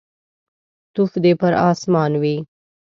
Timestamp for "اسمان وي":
1.69-2.35